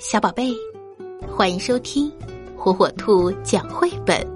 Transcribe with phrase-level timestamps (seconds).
[0.00, 0.56] 小宝贝，
[1.30, 2.10] 欢迎收听
[2.56, 4.26] 火火兔讲绘本。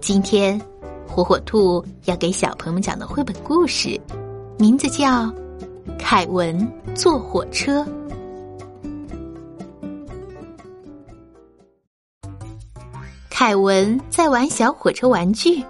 [0.00, 0.60] 今天，
[1.06, 3.98] 火火兔要给小朋友们讲的绘本故事，
[4.58, 5.26] 名字叫
[5.96, 7.84] 《凯文坐火车》。
[13.30, 15.64] 凯文在玩小火车玩具，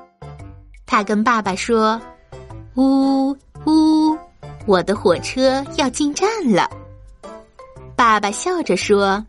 [0.87, 2.00] 他跟爸爸说
[2.75, 4.16] ：“呜呜，
[4.66, 6.66] 我的火车要进站了。”
[8.00, 9.22] 爸爸笑着说：“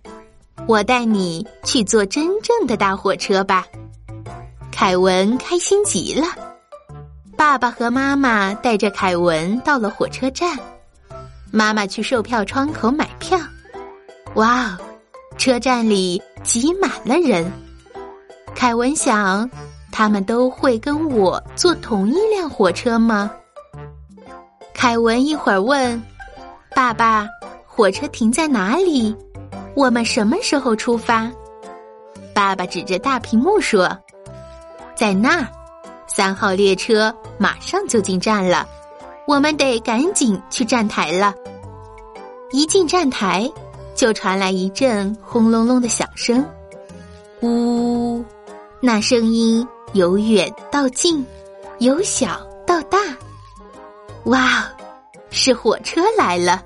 [0.65, 3.67] 我带你去坐真正的大火车吧。”
[4.71, 6.25] 凯文开心极了。
[7.35, 10.57] 爸爸和妈妈带着凯文到了火车站，
[11.52, 13.38] 妈妈去售票窗口买票。
[14.35, 14.77] 哇哦，
[15.38, 17.51] 车站里挤满了人。
[18.55, 19.49] 凯文想，
[19.91, 23.29] 他们都会跟我坐同一辆火车吗？
[24.73, 26.01] 凯文一会儿问
[26.73, 27.27] 爸爸。
[27.81, 29.16] 火车停在哪里？
[29.76, 31.27] 我们什么时候出发？
[32.31, 33.90] 爸爸指着大屏幕说
[34.96, 35.48] ：“在那儿，
[36.05, 38.70] 三号列车马上就进站了，
[39.26, 41.34] 我们得赶紧去站台了。”
[42.54, 43.52] 一进站台，
[43.96, 46.46] 就传来一阵轰隆隆的响声，
[47.41, 48.24] 呜，
[48.79, 51.26] 那声音由远到近，
[51.79, 52.99] 由小到大。
[54.26, 54.71] 哇，
[55.32, 56.63] 是火车来了！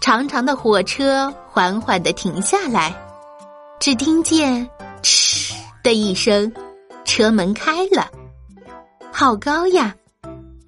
[0.00, 2.94] 长长的火车缓缓的停下来，
[3.78, 4.66] 只听见
[5.02, 5.52] “嗤”
[5.84, 6.50] 的一声，
[7.04, 8.10] 车门开了。
[9.12, 9.94] 好高呀！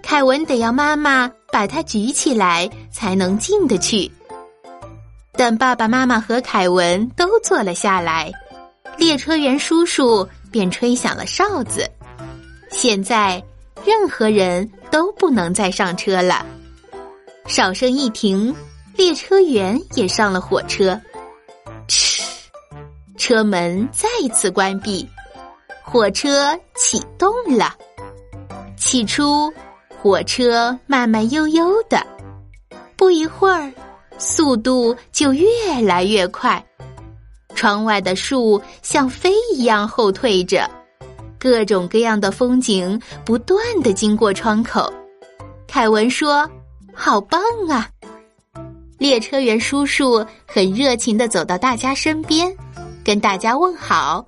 [0.02, 4.10] 凯文得要妈妈把它举起来才能进得去。
[5.32, 8.30] 等爸爸妈妈和凯文都坐了下来，
[8.98, 11.90] 列车员叔叔便吹响了哨子。
[12.70, 13.42] 现在，
[13.82, 16.44] 任何人都不能再上车了。
[17.46, 18.54] 哨声一停。
[18.94, 21.00] 列车员也上了火车，
[21.88, 22.22] 嗤，
[23.16, 25.08] 车门再次关闭，
[25.82, 27.74] 火车启动了。
[28.76, 29.52] 起初，
[30.00, 32.04] 火车慢慢悠悠的，
[32.96, 33.72] 不一会儿，
[34.18, 35.48] 速度就越
[35.82, 36.62] 来越快。
[37.54, 40.68] 窗外的树像飞一样后退着，
[41.38, 44.92] 各种各样的风景不断的经过窗口。
[45.66, 46.48] 凯文说
[46.92, 47.88] ：“好棒啊！”
[49.02, 52.56] 列车员叔叔很热情的走到大家身边，
[53.04, 54.24] 跟大家问好：“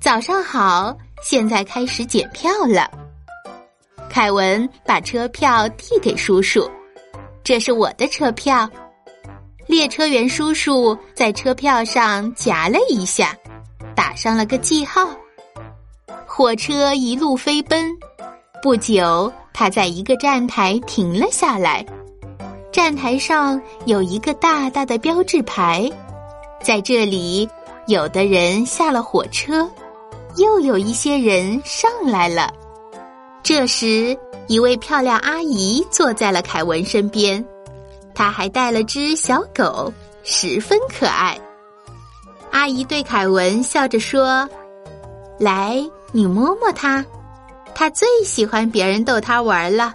[0.00, 0.96] 早上好！
[1.22, 2.90] 现在开始检票了。”
[4.08, 6.66] 凯文把车票递给叔叔
[7.44, 8.66] ：“这是我的车票。”
[9.68, 13.36] 列车员叔叔在车票上夹了一下，
[13.94, 15.06] 打上了个记号。
[16.26, 17.94] 火车一路飞奔，
[18.62, 21.84] 不久，他在一个站台停了下来。
[22.72, 25.90] 站台上有一个大大的标志牌，
[26.62, 27.46] 在这里，
[27.86, 29.70] 有的人下了火车，
[30.36, 32.50] 又有一些人上来了。
[33.42, 34.16] 这时，
[34.46, 37.44] 一位漂亮阿姨坐在了凯文身边，
[38.14, 39.92] 她还带了只小狗，
[40.24, 41.38] 十分可爱。
[42.52, 44.48] 阿姨对凯文笑着说
[45.38, 45.78] ：“来，
[46.10, 47.04] 你摸摸它，
[47.74, 49.94] 它最喜欢别人逗它玩了。”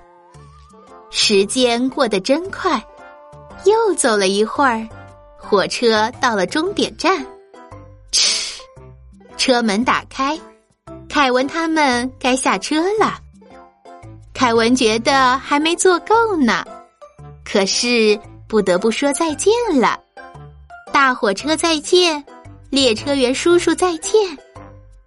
[1.10, 2.84] 时间过得真快，
[3.66, 4.88] 又走了一会儿，
[5.38, 7.26] 火车到了终点站。
[8.12, 8.62] 嗤，
[9.38, 10.40] 车门打开，
[11.10, 13.20] 凯文他们该下车了。
[14.34, 16.64] 凯文觉得还没坐够呢，
[17.44, 20.00] 可是不得不说再见了。
[20.94, 22.24] 大火车再见，
[22.70, 24.38] 列车员叔叔再见，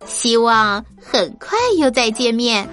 [0.06, 2.68] 希望很快又再见面。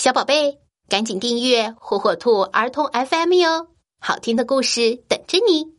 [0.00, 3.66] 小宝贝，赶紧订阅火火兔儿童 FM 哟，
[4.00, 5.74] 好听的故事等着你。